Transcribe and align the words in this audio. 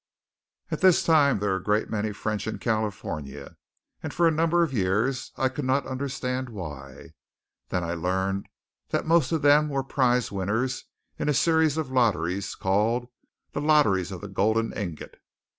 At 0.71 0.81
this 0.81 1.03
time 1.03 1.37
there 1.37 1.51
were 1.51 1.57
a 1.57 1.63
great 1.63 1.87
many 1.91 2.11
French 2.11 2.47
in 2.47 2.57
California; 2.57 3.55
and 4.01 4.11
for 4.11 4.27
a 4.27 4.31
number 4.31 4.63
of 4.63 4.73
years 4.73 5.31
I 5.37 5.47
could 5.47 5.63
not 5.63 5.83
quite 5.83 5.91
understand 5.91 6.49
why. 6.49 7.11
Then 7.69 7.83
I 7.83 7.93
learned 7.93 8.49
that 8.89 9.05
most 9.05 9.31
of 9.31 9.43
them 9.43 9.69
were 9.69 9.83
prize 9.83 10.31
winners 10.31 10.85
in 11.19 11.29
a 11.29 11.35
series 11.35 11.77
of 11.77 11.91
lotteries, 11.91 12.55
called 12.55 13.09
the 13.51 13.61
Lotteries 13.61 14.11
of 14.11 14.21
the 14.21 14.27
Golden 14.27 14.73
Ingot. 14.73 15.17